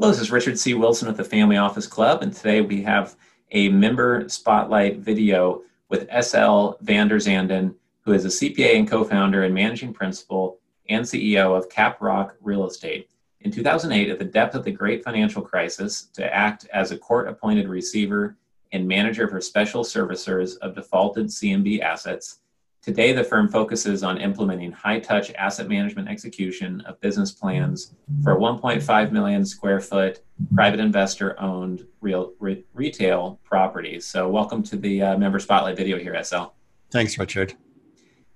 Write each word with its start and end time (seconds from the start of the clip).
Hello, 0.00 0.12
this 0.12 0.20
is 0.20 0.30
Richard 0.30 0.56
C. 0.56 0.74
Wilson 0.74 1.08
with 1.08 1.16
the 1.16 1.24
Family 1.24 1.56
Office 1.56 1.88
Club, 1.88 2.22
and 2.22 2.32
today 2.32 2.60
we 2.60 2.82
have 2.82 3.16
a 3.50 3.68
member 3.68 4.28
spotlight 4.28 4.98
video 4.98 5.62
with 5.88 6.08
SL 6.22 6.74
van 6.82 7.08
der 7.08 7.18
Zanden, 7.18 7.74
who 8.02 8.12
is 8.12 8.24
a 8.24 8.28
CPA 8.28 8.78
and 8.78 8.88
co 8.88 9.02
founder 9.02 9.42
and 9.42 9.52
managing 9.52 9.92
principal 9.92 10.60
and 10.88 11.04
CEO 11.04 11.58
of 11.58 11.68
Caprock 11.68 12.34
Real 12.40 12.64
Estate. 12.64 13.10
In 13.40 13.50
2008, 13.50 14.08
at 14.08 14.20
the 14.20 14.24
depth 14.24 14.54
of 14.54 14.62
the 14.62 14.70
great 14.70 15.02
financial 15.02 15.42
crisis, 15.42 16.04
to 16.12 16.32
act 16.32 16.68
as 16.72 16.92
a 16.92 16.96
court 16.96 17.26
appointed 17.26 17.66
receiver 17.66 18.36
and 18.70 18.86
manager 18.86 19.26
for 19.26 19.40
special 19.40 19.82
servicers 19.82 20.58
of 20.58 20.76
defaulted 20.76 21.26
CMB 21.26 21.80
assets, 21.80 22.38
Today, 22.80 23.12
the 23.12 23.24
firm 23.24 23.48
focuses 23.48 24.04
on 24.04 24.18
implementing 24.18 24.70
high 24.70 25.00
touch 25.00 25.32
asset 25.34 25.68
management 25.68 26.08
execution 26.08 26.80
of 26.82 27.00
business 27.00 27.32
plans 27.32 27.94
for 28.22 28.36
1.5 28.36 29.12
million 29.12 29.44
square 29.44 29.80
foot 29.80 30.20
private 30.54 30.78
investor 30.78 31.38
owned 31.40 31.84
real 32.00 32.32
re- 32.38 32.64
retail 32.74 33.40
properties. 33.42 34.06
So, 34.06 34.28
welcome 34.28 34.62
to 34.62 34.76
the 34.76 35.02
uh, 35.02 35.18
member 35.18 35.40
spotlight 35.40 35.76
video 35.76 35.98
here, 35.98 36.22
SL. 36.22 36.44
Thanks, 36.90 37.18
Richard. 37.18 37.54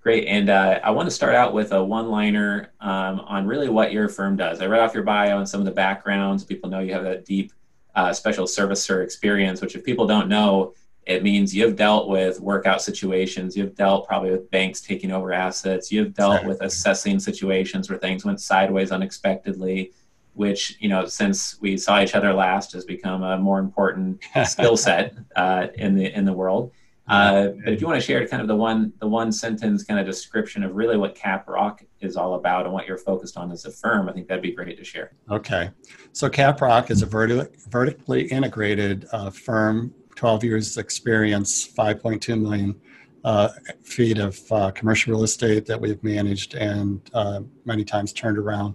Great. 0.03 0.27
And 0.27 0.51
uh, 0.51 0.81
I 0.83 0.91
want 0.91 1.07
to 1.07 1.15
start 1.15 1.37
out 1.37 1.55
with 1.55 1.71
a 1.71 1.83
one 1.83 2.11
liner 2.11 2.73
um, 2.81 3.21
on 3.21 3.47
really 3.47 3.69
what 3.69 3.93
your 3.93 4.09
firm 4.09 4.37
does. 4.37 4.61
I 4.61 4.67
read 4.67 4.81
off 4.81 4.93
your 4.93 5.05
bio 5.05 5.39
and 5.39 5.49
some 5.49 5.61
of 5.61 5.67
the 5.67 5.73
backgrounds. 5.73 6.43
People 6.43 6.69
know 6.69 6.81
you 6.81 6.93
have 6.93 7.05
that 7.05 7.25
deep 7.25 7.53
uh, 7.95 8.13
special 8.13 8.47
servicer 8.47 9.05
experience, 9.05 9.61
which, 9.61 9.77
if 9.77 9.85
people 9.85 10.07
don't 10.07 10.29
know, 10.29 10.75
it 11.07 11.23
means 11.23 11.55
you've 11.55 11.77
dealt 11.77 12.09
with 12.09 12.41
workout 12.41 12.81
situations. 12.81 13.57
You've 13.57 13.75
dealt 13.75 14.07
probably 14.07 14.31
with 14.31 14.51
banks 14.51 14.81
taking 14.81 15.11
over 15.11 15.33
assets. 15.33 15.91
You've 15.91 16.15
dealt 16.15 16.35
exactly. 16.35 16.49
with 16.49 16.63
assessing 16.63 17.19
situations 17.19 17.91
where 17.91 17.99
things 17.99 18.25
went 18.25 18.41
sideways 18.41 18.93
unexpectedly, 18.93 19.93
which, 20.35 20.77
you 20.81 20.89
know, 20.89 21.05
since 21.07 21.61
we 21.61 21.77
saw 21.77 22.01
each 22.01 22.15
other 22.15 22.33
last 22.33 22.73
has 22.73 22.85
become 22.85 23.25
a 23.25 23.37
more 23.37 23.59
important 23.59 24.23
skill 24.45 24.77
set 24.77 25.15
uh, 25.35 25.69
in 25.75 25.97
the 25.97 26.17
in 26.17 26.25
the 26.25 26.33
world. 26.33 26.71
Uh, 27.09 27.49
but 27.65 27.73
if 27.73 27.81
you 27.81 27.87
want 27.87 28.01
to 28.01 28.07
share 28.07 28.27
kind 28.29 28.41
of 28.41 28.47
the 28.47 28.55
one 28.55 28.93
the 29.01 29.07
one 29.07 29.33
sentence 29.33 29.83
kind 29.83 29.99
of 29.99 30.07
description 30.07 30.63
of 30.63 30.77
really 30.77 30.97
what 30.97 31.17
Caprock 31.17 31.81
is 32.01 32.17
all 32.17 32.35
about 32.35 32.65
and 32.65 32.73
what 32.73 32.87
you're 32.87 32.97
focused 32.97 33.37
on 33.37 33.51
as 33.51 33.65
a 33.65 33.73
firm, 33.73 34.09
I 34.09 34.13
think 34.13 34.29
that'd 34.29 34.41
be 34.41 34.53
great 34.53 34.79
to 34.79 34.85
share. 34.85 35.13
Okay, 35.29 35.71
so 36.13 36.31
Caprock 36.31 36.93
is 36.93 37.03
a 37.03 37.07
verti- 37.07 37.51
vertically 37.69 38.23
integrated 38.29 39.09
uh, 39.11 39.31
firm 39.31 39.93
12 40.15 40.45
years 40.45 40.79
experience, 40.79 41.67
5.2 41.67 42.41
million 42.41 42.81
uh, 43.25 43.49
feet 43.83 44.19
of 44.19 44.41
uh, 44.51 44.71
commercial 44.73 45.13
real 45.13 45.23
estate 45.23 45.67
that 45.67 45.81
we've 45.81 46.03
managed 46.03 46.55
and 46.55 47.01
uh, 47.15 47.41
many 47.65 47.85
times 47.85 48.13
turned 48.13 48.39
around 48.39 48.75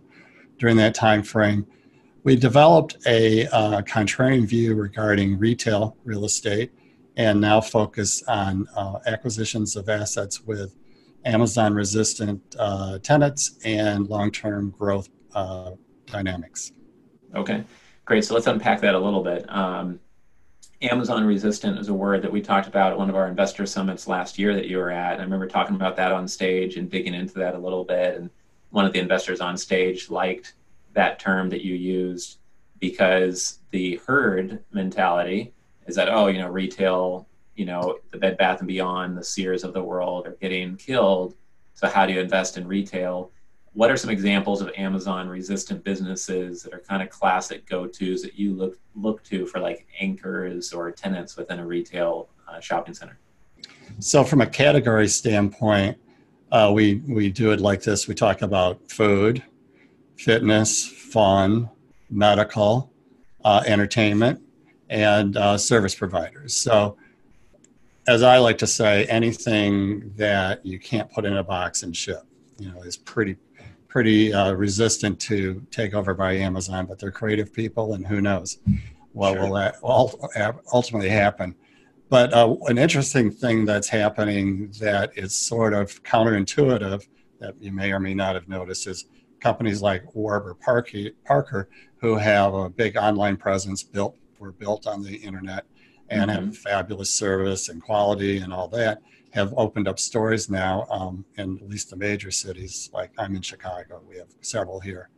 during 0.57 0.77
that 0.77 0.95
time 0.95 1.21
frame. 1.21 1.65
We 2.23 2.35
developed 2.35 2.97
a 3.05 3.45
uh, 3.47 3.81
contrarian 3.83 4.47
view 4.47 4.75
regarding 4.75 5.37
retail 5.37 5.97
real 6.03 6.25
estate 6.25 6.71
and 7.15 7.39
now 7.41 7.61
focus 7.61 8.23
on 8.27 8.67
uh, 8.75 8.99
acquisitions 9.05 9.75
of 9.75 9.89
assets 9.89 10.41
with 10.41 10.75
Amazon 11.25 11.73
resistant 11.73 12.41
uh, 12.59 12.99
tenants 12.99 13.57
and 13.65 14.07
long 14.07 14.31
term 14.31 14.71
growth 14.71 15.09
dynamics. 16.05 16.71
Okay, 17.35 17.63
great. 18.05 18.23
So 18.25 18.33
let's 18.33 18.47
unpack 18.47 18.81
that 18.81 18.95
a 18.95 18.99
little 18.99 19.23
bit. 19.23 19.45
Um, 19.53 19.99
Amazon 20.81 21.25
resistant 21.25 21.79
is 21.79 21.89
a 21.89 21.93
word 21.93 22.21
that 22.21 22.31
we 22.31 22.39
talked 22.39 22.67
about 22.67 22.91
at 22.91 22.97
one 22.97 23.09
of 23.09 23.15
our 23.15 23.27
investor 23.27 23.65
summits 23.65 24.07
last 24.07 24.37
year 24.37 24.53
that 24.53 24.67
you 24.67 24.77
were 24.77 24.91
at. 24.91 25.19
I 25.19 25.23
remember 25.23 25.47
talking 25.47 25.75
about 25.75 25.95
that 25.95 26.11
on 26.11 26.27
stage 26.27 26.77
and 26.77 26.89
digging 26.89 27.15
into 27.15 27.33
that 27.39 27.55
a 27.55 27.59
little 27.59 27.83
bit. 27.83 28.15
And 28.15 28.29
one 28.69 28.85
of 28.85 28.93
the 28.93 28.99
investors 28.99 29.41
on 29.41 29.57
stage 29.57 30.11
liked 30.11 30.53
that 30.93 31.19
term 31.19 31.49
that 31.49 31.65
you 31.65 31.73
used 31.73 32.37
because 32.79 33.59
the 33.71 33.99
herd 34.05 34.63
mentality 34.71 35.51
is 35.87 35.95
that, 35.95 36.09
oh, 36.09 36.27
you 36.27 36.37
know, 36.37 36.49
retail, 36.49 37.27
you 37.55 37.65
know, 37.65 37.97
the 38.11 38.17
Bed 38.19 38.37
Bath 38.37 38.59
and 38.59 38.67
Beyond, 38.67 39.17
the 39.17 39.23
Sears 39.23 39.63
of 39.63 39.73
the 39.73 39.83
world 39.83 40.27
are 40.27 40.37
getting 40.39 40.77
killed. 40.77 41.33
So 41.73 41.87
how 41.87 42.05
do 42.05 42.13
you 42.13 42.19
invest 42.19 42.55
in 42.55 42.67
retail? 42.67 43.31
What 43.77 43.91
are 43.91 43.95
some 43.95 44.09
examples 44.09 44.59
of 44.59 44.71
Amazon 44.75 45.29
resistant 45.29 45.83
businesses 45.83 46.63
that 46.63 46.73
are 46.73 46.79
kind 46.79 47.03
of 47.03 47.11
classic 47.11 47.63
go-tos 47.67 48.23
that 48.23 48.33
you 48.33 48.51
look 48.55 48.79
look 48.95 49.23
to 49.25 49.45
for 49.45 49.59
like 49.59 49.85
anchors 49.99 50.73
or 50.73 50.89
tenants 50.89 51.37
within 51.37 51.59
a 51.59 51.65
retail 51.65 52.27
uh, 52.47 52.59
shopping 52.59 52.95
center? 52.95 53.19
So, 53.99 54.23
from 54.23 54.41
a 54.41 54.47
category 54.47 55.07
standpoint, 55.07 55.95
uh, 56.51 56.71
we 56.73 57.03
we 57.07 57.29
do 57.29 57.51
it 57.51 57.61
like 57.61 57.83
this. 57.83 58.07
We 58.07 58.15
talk 58.15 58.41
about 58.41 58.79
food, 58.89 59.43
fitness, 60.17 60.87
fun, 60.87 61.69
medical, 62.09 62.91
uh, 63.45 63.61
entertainment, 63.67 64.41
and 64.89 65.37
uh, 65.37 65.55
service 65.55 65.93
providers. 65.93 66.55
So, 66.55 66.97
as 68.07 68.23
I 68.23 68.39
like 68.39 68.57
to 68.57 68.67
say, 68.67 69.05
anything 69.05 70.13
that 70.15 70.65
you 70.65 70.79
can't 70.79 71.11
put 71.11 71.25
in 71.25 71.37
a 71.37 71.43
box 71.43 71.83
and 71.83 71.95
ship, 71.95 72.23
you 72.59 72.71
know, 72.71 72.81
is 72.81 72.97
pretty 72.97 73.37
pretty 73.87 74.33
uh, 74.33 74.51
resistant 74.51 75.19
to 75.19 75.65
take 75.71 75.93
over 75.93 76.13
by 76.13 76.33
Amazon, 76.33 76.85
but 76.85 76.99
they're 76.99 77.11
creative 77.11 77.53
people, 77.53 77.93
and 77.93 78.05
who 78.05 78.21
knows 78.21 78.59
what 79.13 79.33
sure. 79.33 79.49
will 79.49 80.61
ultimately 80.73 81.09
happen. 81.09 81.55
But 82.09 82.33
uh, 82.33 82.55
an 82.67 82.77
interesting 82.77 83.31
thing 83.31 83.65
that's 83.65 83.89
happening 83.89 84.71
that 84.79 85.11
is 85.15 85.35
sort 85.35 85.73
of 85.73 86.03
counterintuitive 86.03 87.05
that 87.39 87.61
you 87.61 87.71
may 87.71 87.91
or 87.91 87.99
may 87.99 88.13
not 88.13 88.35
have 88.35 88.47
noticed 88.47 88.87
is 88.87 89.05
companies 89.39 89.81
like 89.81 90.15
Warby 90.15 90.59
Parker, 91.25 91.69
who 91.97 92.15
have 92.15 92.53
a 92.53 92.69
big 92.69 92.97
online 92.97 93.37
presence 93.37 93.83
built 93.83 94.15
were 94.39 94.51
built 94.51 94.85
on 94.85 95.01
the 95.01 95.15
internet 95.15 95.65
and 96.09 96.29
mm-hmm. 96.29 96.45
have 96.45 96.57
fabulous 96.57 97.09
service 97.13 97.69
and 97.69 97.81
quality 97.81 98.37
and 98.37 98.53
all 98.53 98.67
that 98.67 99.01
have 99.37 99.53
opened 99.55 99.87
up 99.87 99.99
stores 99.99 100.49
now 100.49 100.85
um, 100.89 101.23
in 101.37 101.57
at 101.57 101.69
least 101.69 101.91
the 101.91 101.95
major 101.95 102.31
cities. 102.31 102.89
Like 102.91 103.11
I'm 103.17 103.35
in 103.35 103.41
Chicago, 103.41 104.01
we 104.09 104.17
have 104.17 104.27
several 104.41 104.79
here, 104.79 105.09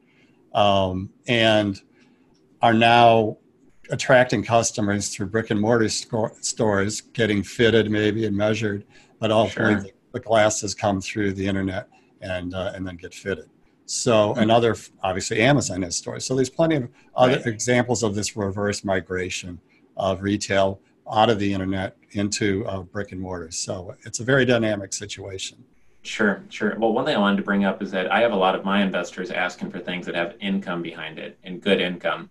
um, 0.54 1.10
and 1.28 1.82
are 2.62 2.74
now 2.74 3.38
attracting 3.90 4.44
customers 4.44 5.10
through 5.10 5.28
brick 5.28 5.50
and 5.52 5.60
mortar 5.60 5.90
stores, 5.90 7.02
getting 7.02 7.42
fitted 7.42 7.90
maybe 7.90 8.26
and 8.26 8.36
measured, 8.36 8.86
but 9.20 9.32
ultimately 9.32 9.90
sure. 9.90 9.98
the, 10.14 10.20
glasses 10.20 10.76
come 10.76 11.00
through 11.00 11.32
the 11.32 11.48
internet 11.48 11.88
and 12.22 12.54
uh, 12.54 12.74
and 12.76 12.86
then 12.86 12.98
get 12.98 13.14
fitted. 13.14 13.50
So, 13.86 14.34
and 14.36 14.52
other 14.52 14.76
obviously 15.02 15.42
Amazon 15.42 15.82
has 15.82 15.96
stores. 15.96 16.26
So 16.26 16.36
there's 16.36 16.50
plenty 16.50 16.76
of 16.76 16.90
other 17.16 17.38
right. 17.38 17.48
examples 17.48 18.04
of 18.04 18.14
this 18.14 18.36
reverse 18.36 18.84
migration 18.84 19.60
of 19.98 20.22
retail 20.22 20.82
out 21.12 21.30
of 21.30 21.40
the 21.40 21.54
internet 21.54 21.98
into 22.12 22.66
uh, 22.68 22.82
brick 22.82 23.12
and 23.12 23.22
mortar. 23.22 23.52
So 23.52 23.96
it's 24.06 24.20
a 24.20 24.24
very 24.24 24.46
dynamic 24.46 24.94
situation. 24.94 25.64
Sure, 26.02 26.42
sure. 26.50 26.76
Well, 26.80 26.94
one 26.94 27.06
thing 27.06 27.16
I 27.16 27.20
wanted 27.20 27.38
to 27.38 27.44
bring 27.44 27.66
up 27.66 27.82
is 27.82 27.92
that 27.92 28.12
I 28.12 28.22
have 28.22 28.32
a 28.32 28.38
lot 28.38 28.56
of 28.56 28.64
my 28.64 28.82
investors 28.82 29.32
asking 29.32 29.72
for 29.72 29.80
things 29.80 30.06
that 30.06 30.16
have 30.16 30.36
income 30.40 30.82
behind 30.82 31.20
it 31.20 31.38
and 31.44 31.62
good 31.62 31.82
income. 31.82 32.30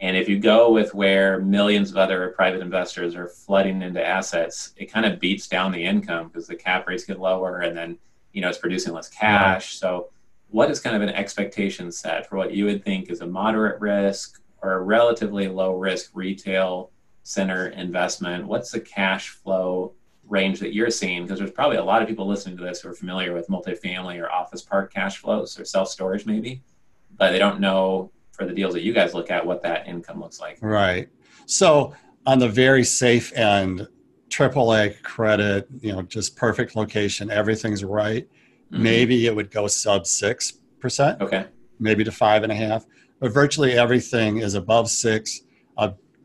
And 0.00 0.16
if 0.16 0.28
you 0.28 0.38
go 0.38 0.72
with 0.72 0.94
where 0.94 1.40
millions 1.40 1.90
of 1.90 1.98
other 1.98 2.30
private 2.30 2.62
investors 2.62 3.14
are 3.14 3.28
flooding 3.28 3.82
into 3.82 4.04
assets, 4.04 4.72
it 4.76 4.90
kind 4.90 5.04
of 5.04 5.20
beats 5.20 5.46
down 5.46 5.72
the 5.72 5.84
income 5.84 6.28
because 6.28 6.46
the 6.46 6.56
cap 6.56 6.88
rates 6.88 7.04
get 7.04 7.20
lower 7.20 7.60
and 7.60 7.76
then, 7.76 7.98
you 8.32 8.40
know, 8.40 8.48
it's 8.48 8.56
producing 8.56 8.94
less 8.94 9.10
cash. 9.10 9.74
So 9.76 10.08
what 10.48 10.70
is 10.70 10.80
kind 10.80 10.96
of 10.96 11.02
an 11.02 11.10
expectation 11.10 11.92
set 11.92 12.26
for 12.26 12.36
what 12.36 12.54
you 12.54 12.64
would 12.64 12.82
think 12.82 13.10
is 13.10 13.20
a 13.20 13.26
moderate 13.26 13.78
risk 13.80 14.40
or 14.62 14.72
a 14.72 14.80
relatively 14.80 15.48
low 15.48 15.74
risk 15.74 16.12
retail 16.14 16.90
center 17.22 17.68
investment? 17.68 18.46
What's 18.46 18.70
the 18.70 18.80
cash 18.80 19.30
flow 19.30 19.94
range 20.28 20.60
that 20.60 20.74
you're 20.74 20.90
seeing? 20.90 21.22
Because 21.22 21.38
there's 21.38 21.50
probably 21.50 21.76
a 21.76 21.84
lot 21.84 22.02
of 22.02 22.08
people 22.08 22.26
listening 22.26 22.56
to 22.58 22.64
this 22.64 22.80
who 22.80 22.88
are 22.88 22.94
familiar 22.94 23.34
with 23.34 23.48
multifamily 23.48 24.20
or 24.20 24.30
office 24.30 24.62
park 24.62 24.92
cash 24.92 25.18
flows 25.18 25.58
or 25.58 25.64
self 25.64 25.88
storage, 25.88 26.26
maybe, 26.26 26.62
but 27.16 27.30
they 27.30 27.38
don't 27.38 27.60
know 27.60 28.10
for 28.32 28.46
the 28.46 28.54
deals 28.54 28.72
that 28.74 28.82
you 28.82 28.92
guys 28.92 29.12
look 29.14 29.30
at 29.30 29.44
what 29.44 29.62
that 29.62 29.86
income 29.86 30.20
looks 30.20 30.40
like. 30.40 30.58
Right. 30.60 31.08
So 31.46 31.94
on 32.26 32.38
the 32.38 32.48
very 32.48 32.84
safe 32.84 33.32
end, 33.34 33.86
AAA 34.30 35.02
credit, 35.02 35.66
you 35.80 35.92
know, 35.92 36.02
just 36.02 36.36
perfect 36.36 36.76
location, 36.76 37.30
everything's 37.30 37.84
right. 37.84 38.28
Mm-hmm. 38.72 38.82
Maybe 38.82 39.26
it 39.26 39.34
would 39.34 39.50
go 39.50 39.66
sub 39.66 40.06
six 40.06 40.54
percent. 40.78 41.20
Okay. 41.20 41.46
Maybe 41.78 42.04
to 42.04 42.12
five 42.12 42.42
and 42.42 42.52
a 42.52 42.54
half, 42.54 42.86
but 43.18 43.32
virtually 43.32 43.72
everything 43.72 44.38
is 44.38 44.54
above 44.54 44.88
six. 44.88 45.42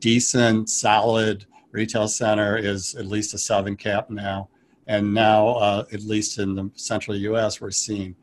Decent, 0.05 0.69
solid 0.69 1.47
retail 1.71 2.07
center 2.07 2.57
is 2.57 2.93
at 2.93 3.07
least 3.07 3.33
a 3.33 3.39
seven 3.39 3.75
cap 3.75 4.11
now. 4.11 4.49
And 4.85 5.11
now, 5.11 5.47
uh, 5.55 5.85
at 5.91 6.03
least 6.03 6.37
in 6.37 6.53
the 6.53 6.69
central 6.75 7.17
US, 7.17 7.59
we're 7.59 7.71
seeing 7.71 8.15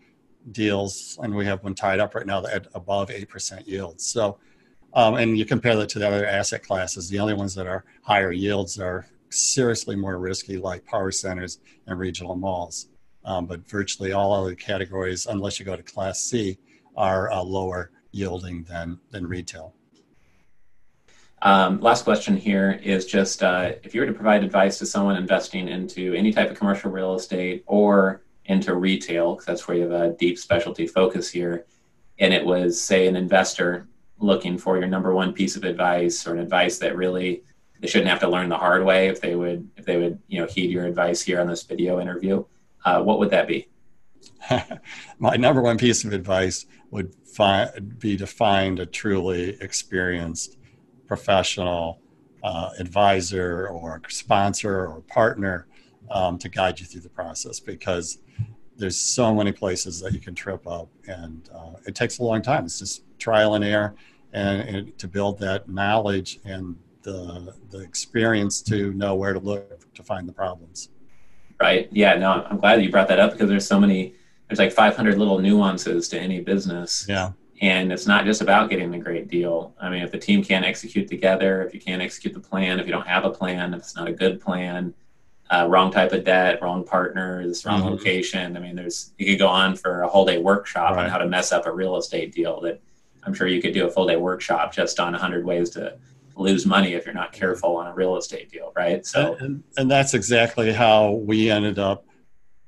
deals, 0.52 1.18
and 1.20 1.34
we 1.34 1.44
have 1.44 1.64
one 1.64 1.74
tied 1.74 1.98
up 1.98 2.14
right 2.14 2.24
now 2.24 2.46
at 2.46 2.68
above 2.76 3.08
8% 3.08 3.66
yields. 3.66 4.06
So, 4.06 4.38
um, 4.94 5.16
and 5.16 5.36
you 5.36 5.44
compare 5.44 5.74
that 5.74 5.88
to 5.88 5.98
the 5.98 6.06
other 6.06 6.24
asset 6.24 6.62
classes, 6.62 7.08
the 7.08 7.18
only 7.18 7.34
ones 7.34 7.52
that 7.56 7.66
are 7.66 7.84
higher 8.02 8.30
yields 8.30 8.78
are 8.78 9.04
seriously 9.30 9.96
more 9.96 10.20
risky, 10.20 10.58
like 10.58 10.84
power 10.84 11.10
centers 11.10 11.58
and 11.88 11.98
regional 11.98 12.36
malls. 12.36 12.90
Um, 13.24 13.46
but 13.46 13.68
virtually 13.68 14.12
all 14.12 14.32
other 14.32 14.54
categories, 14.54 15.26
unless 15.26 15.58
you 15.58 15.66
go 15.66 15.74
to 15.74 15.82
Class 15.82 16.20
C, 16.20 16.58
are 16.96 17.32
uh, 17.32 17.42
lower 17.42 17.90
yielding 18.12 18.62
than, 18.62 19.00
than 19.10 19.26
retail. 19.26 19.74
Um, 21.42 21.80
last 21.80 22.04
question 22.04 22.36
here 22.36 22.80
is 22.84 23.04
just 23.04 23.42
uh, 23.42 23.72
if 23.82 23.94
you 23.94 24.00
were 24.00 24.06
to 24.06 24.12
provide 24.12 24.44
advice 24.44 24.78
to 24.78 24.86
someone 24.86 25.16
investing 25.16 25.68
into 25.68 26.14
any 26.14 26.32
type 26.32 26.50
of 26.50 26.56
commercial 26.56 26.90
real 26.90 27.16
estate 27.16 27.64
or 27.66 28.22
into 28.44 28.76
retail, 28.76 29.34
because 29.34 29.46
that's 29.46 29.66
where 29.66 29.76
you 29.76 29.82
have 29.82 29.90
a 29.90 30.12
deep 30.14 30.38
specialty 30.38 30.86
focus 30.86 31.28
here, 31.28 31.66
and 32.20 32.32
it 32.32 32.44
was, 32.44 32.80
say, 32.80 33.08
an 33.08 33.16
investor 33.16 33.88
looking 34.18 34.56
for 34.56 34.78
your 34.78 34.86
number 34.86 35.12
one 35.14 35.32
piece 35.32 35.56
of 35.56 35.64
advice 35.64 36.24
or 36.28 36.34
an 36.34 36.38
advice 36.38 36.78
that 36.78 36.96
really 36.96 37.42
they 37.80 37.88
shouldn't 37.88 38.08
have 38.08 38.20
to 38.20 38.28
learn 38.28 38.48
the 38.48 38.56
hard 38.56 38.84
way 38.84 39.08
if 39.08 39.20
they 39.20 39.34
would 39.34 39.68
if 39.76 39.84
they 39.84 39.96
would 39.96 40.16
you 40.28 40.40
know 40.40 40.46
heed 40.46 40.70
your 40.70 40.86
advice 40.86 41.20
here 41.20 41.40
on 41.40 41.48
this 41.48 41.64
video 41.64 42.00
interview, 42.00 42.44
uh, 42.84 43.02
what 43.02 43.18
would 43.18 43.30
that 43.30 43.48
be? 43.48 43.68
My 45.18 45.34
number 45.34 45.60
one 45.60 45.76
piece 45.76 46.04
of 46.04 46.12
advice 46.12 46.66
would 46.92 47.12
fi- 47.24 47.72
be 47.98 48.16
to 48.16 48.28
find 48.28 48.78
a 48.78 48.86
truly 48.86 49.56
experienced 49.60 50.56
professional 51.06 52.00
uh, 52.42 52.70
advisor 52.78 53.68
or 53.68 54.02
sponsor 54.08 54.86
or 54.86 55.00
partner 55.02 55.66
um, 56.10 56.38
to 56.38 56.48
guide 56.48 56.80
you 56.80 56.86
through 56.86 57.00
the 57.00 57.08
process 57.08 57.60
because 57.60 58.18
there's 58.76 58.98
so 58.98 59.34
many 59.34 59.52
places 59.52 60.00
that 60.00 60.12
you 60.12 60.20
can 60.20 60.34
trip 60.34 60.66
up 60.66 60.88
and 61.06 61.48
uh, 61.54 61.74
it 61.86 61.94
takes 61.94 62.18
a 62.18 62.22
long 62.22 62.42
time. 62.42 62.64
It's 62.64 62.78
just 62.78 63.04
trial 63.18 63.54
and 63.54 63.64
error 63.64 63.94
and, 64.32 64.60
and, 64.68 64.98
to 64.98 65.06
build 65.06 65.38
that 65.40 65.68
knowledge 65.68 66.40
and 66.44 66.76
the, 67.02 67.54
the 67.70 67.80
experience 67.80 68.60
to 68.62 68.92
know 68.94 69.14
where 69.14 69.32
to 69.32 69.38
look 69.38 69.92
to 69.94 70.02
find 70.02 70.28
the 70.28 70.32
problems. 70.32 70.88
Right. 71.60 71.88
Yeah 71.92 72.16
no 72.16 72.44
i'm 72.50 72.58
glad 72.58 72.76
that 72.76 72.82
you 72.82 72.90
brought 72.90 73.08
that 73.08 73.20
up 73.20 73.32
because 73.32 73.48
there's 73.48 73.66
so 73.66 73.78
many 73.78 74.14
there's 74.48 74.58
like 74.58 74.72
500 74.72 75.16
little 75.16 75.38
nuances 75.38 76.08
to 76.08 76.18
any 76.18 76.40
business. 76.40 77.06
Yeah 77.08 77.32
and 77.62 77.90
it's 77.90 78.06
not 78.06 78.26
just 78.26 78.42
about 78.42 78.68
getting 78.68 78.94
a 78.94 78.98
great 78.98 79.28
deal 79.28 79.74
i 79.80 79.88
mean 79.88 80.02
if 80.02 80.10
the 80.10 80.18
team 80.18 80.44
can't 80.44 80.64
execute 80.64 81.08
together 81.08 81.62
if 81.62 81.72
you 81.72 81.80
can't 81.80 82.02
execute 82.02 82.34
the 82.34 82.40
plan 82.40 82.78
if 82.78 82.86
you 82.86 82.92
don't 82.92 83.06
have 83.06 83.24
a 83.24 83.30
plan 83.30 83.72
if 83.72 83.80
it's 83.80 83.96
not 83.96 84.08
a 84.08 84.12
good 84.12 84.40
plan 84.40 84.92
uh, 85.52 85.66
wrong 85.68 85.90
type 85.90 86.12
of 86.12 86.24
debt, 86.24 86.60
wrong 86.62 86.82
partners, 86.82 87.66
wrong 87.66 87.82
mm-hmm. 87.82 87.90
location. 87.90 88.56
I 88.56 88.60
mean, 88.60 88.74
there's 88.74 89.12
you 89.18 89.26
could 89.26 89.38
go 89.38 89.48
on 89.48 89.76
for 89.76 90.00
a 90.00 90.08
whole 90.08 90.24
day 90.24 90.38
workshop 90.38 90.96
right. 90.96 91.04
on 91.04 91.10
how 91.10 91.18
to 91.18 91.26
mess 91.26 91.52
up 91.52 91.66
a 91.66 91.72
real 91.72 91.96
estate 91.96 92.34
deal. 92.34 92.60
That 92.62 92.80
I'm 93.24 93.34
sure 93.34 93.46
you 93.46 93.60
could 93.60 93.74
do 93.74 93.86
a 93.86 93.90
full 93.90 94.06
day 94.06 94.16
workshop 94.16 94.72
just 94.72 94.98
on 94.98 95.12
100 95.12 95.44
ways 95.44 95.68
to 95.70 95.98
lose 96.36 96.64
money 96.64 96.94
if 96.94 97.04
you're 97.04 97.14
not 97.14 97.32
careful 97.32 97.76
on 97.76 97.86
a 97.86 97.94
real 97.94 98.16
estate 98.16 98.50
deal, 98.50 98.72
right? 98.74 99.04
So, 99.04 99.36
and, 99.40 99.62
and 99.76 99.90
that's 99.90 100.14
exactly 100.14 100.72
how 100.72 101.10
we 101.10 101.50
ended 101.50 101.78
up 101.78 102.06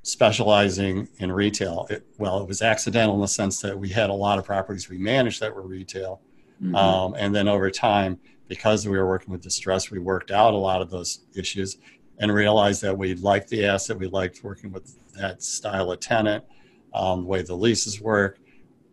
specializing 0.05 1.09
in 1.19 1.33
retail. 1.33 1.87
It, 1.89 2.07
well, 2.19 2.41
it 2.41 2.47
was 2.47 2.61
accidental 2.63 3.15
in 3.17 3.23
the 3.23 3.29
sense 3.29 3.61
that 3.63 3.77
we 3.77 3.89
had 3.89 4.11
a 4.11 4.15
lot 4.15 4.39
of 4.39 4.45
properties 4.45 4.89
we 4.89 4.99
managed 4.99 5.41
that 5.41 5.53
were 5.55 5.67
retail, 5.67 6.21
mm-hmm. 6.63 6.75
um, 6.77 7.15
and 7.19 7.35
then 7.35 7.49
over 7.49 7.71
time, 7.71 8.21
because 8.47 8.87
we 8.87 8.97
were 8.97 9.09
working 9.09 9.33
with 9.33 9.41
distress, 9.41 9.91
we 9.91 9.99
worked 9.99 10.31
out 10.31 10.53
a 10.53 10.57
lot 10.57 10.83
of 10.83 10.91
those 10.91 11.21
issues 11.35 11.79
and 12.19 12.33
realized 12.33 12.83
that 12.83 12.97
we 12.97 13.15
liked 13.15 13.49
the 13.49 13.65
asset, 13.65 13.99
we 13.99 14.07
liked 14.07 14.45
working 14.45 14.71
with 14.71 14.95
that 15.15 15.43
style 15.43 15.91
of 15.91 16.01
tenant, 16.01 16.45
um, 16.93 17.23
the 17.23 17.27
way 17.27 17.43
the 17.43 17.57
leases 17.57 18.01
work, 18.01 18.39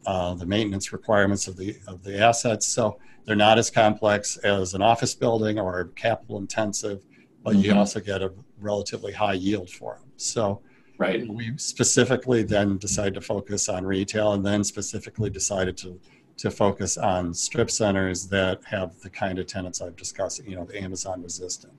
uh, 0.05 0.33
the 0.33 0.45
maintenance 0.45 0.93
requirements 0.93 1.47
of 1.47 1.57
the 1.57 1.75
of 1.87 2.03
the 2.03 2.17
assets. 2.19 2.65
So 2.65 2.97
they're 3.25 3.35
not 3.35 3.59
as 3.59 3.69
complex 3.69 4.37
as 4.37 4.73
an 4.73 4.81
office 4.81 5.13
building 5.13 5.59
or 5.59 5.91
capital 5.95 6.37
intensive, 6.37 7.03
but 7.43 7.53
mm-hmm. 7.53 7.65
you 7.65 7.75
also 7.75 7.99
get 7.99 8.21
a 8.21 8.31
relatively 8.59 9.11
high 9.11 9.33
yield 9.33 9.69
for 9.69 9.95
them. 9.99 10.09
So 10.15 10.61
right. 11.01 11.27
we 11.27 11.57
specifically 11.57 12.43
then 12.43 12.77
decided 12.77 13.15
to 13.15 13.21
focus 13.21 13.67
on 13.69 13.85
retail, 13.85 14.33
and 14.33 14.45
then 14.45 14.63
specifically 14.63 15.29
decided 15.29 15.77
to 15.77 15.99
to 16.37 16.49
focus 16.49 16.97
on 16.97 17.33
strip 17.33 17.69
centers 17.69 18.27
that 18.27 18.63
have 18.65 18.99
the 19.01 19.09
kind 19.09 19.37
of 19.37 19.45
tenants 19.45 19.81
I've 19.81 19.95
discussed. 19.95 20.43
You 20.45 20.55
know, 20.55 20.65
the 20.65 20.81
Amazon 20.81 21.21
resistant. 21.21 21.73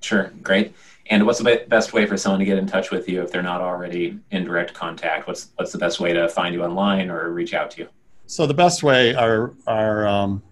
Sure, 0.00 0.32
great. 0.42 0.74
And 1.10 1.26
what's 1.26 1.40
the 1.40 1.64
best 1.68 1.92
way 1.92 2.06
for 2.06 2.16
someone 2.16 2.38
to 2.38 2.46
get 2.46 2.56
in 2.56 2.66
touch 2.66 2.90
with 2.90 3.08
you 3.08 3.22
if 3.22 3.30
they're 3.30 3.42
not 3.42 3.60
already 3.60 4.18
in 4.30 4.44
direct 4.44 4.72
contact? 4.72 5.26
What's 5.26 5.50
what's 5.56 5.72
the 5.72 5.78
best 5.78 6.00
way 6.00 6.12
to 6.12 6.28
find 6.28 6.54
you 6.54 6.62
online 6.64 7.10
or 7.10 7.30
reach 7.30 7.52
out 7.52 7.70
to 7.72 7.82
you? 7.82 7.88
So 8.26 8.46
the 8.46 8.54
best 8.54 8.82
way, 8.82 9.14
our 9.14 9.52
our 9.66 10.06
um, 10.06 10.42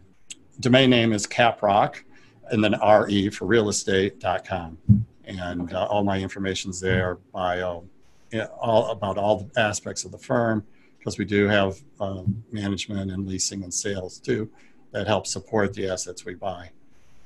domain 0.60 0.90
name 0.90 1.12
is 1.12 1.26
caprock, 1.26 2.02
and 2.50 2.62
then 2.62 2.76
re 2.82 3.30
for 3.30 3.46
real 3.46 3.68
estate.com. 3.68 4.78
and 5.24 5.62
okay. 5.62 5.74
uh, 5.74 5.86
all 5.86 6.04
my 6.04 6.18
information's 6.18 6.80
there. 6.80 7.18
Bio, 7.32 7.84
all 8.60 8.90
about 8.90 9.18
all 9.18 9.38
the 9.44 9.60
aspects 9.60 10.04
of 10.04 10.12
the 10.12 10.18
firm 10.18 10.64
because 10.98 11.18
we 11.18 11.24
do 11.24 11.46
have 11.46 11.78
um, 12.00 12.42
management 12.50 13.10
and 13.10 13.26
leasing 13.26 13.62
and 13.62 13.72
sales 13.72 14.18
too 14.18 14.50
that 14.92 15.06
help 15.06 15.26
support 15.26 15.72
the 15.74 15.88
assets 15.88 16.24
we 16.24 16.34
buy. 16.34 16.70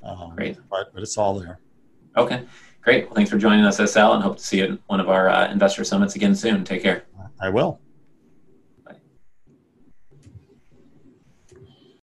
Um, 0.02 0.34
Great, 0.36 0.58
but 0.68 0.92
but 0.92 1.02
it's 1.02 1.16
all 1.16 1.38
there. 1.38 1.60
Okay, 2.16 2.44
great. 2.82 3.06
Well, 3.06 3.14
thanks 3.14 3.30
for 3.30 3.38
joining 3.38 3.64
us, 3.64 3.76
SL, 3.76 4.12
and 4.12 4.22
hope 4.22 4.36
to 4.36 4.42
see 4.42 4.58
you 4.58 4.64
at 4.64 4.78
one 4.86 5.00
of 5.00 5.08
our 5.08 5.28
uh, 5.28 5.50
investor 5.50 5.84
summits 5.84 6.16
again 6.16 6.34
soon. 6.34 6.64
Take 6.64 6.82
care. 6.82 7.04
I 7.40 7.48
will. 7.48 7.80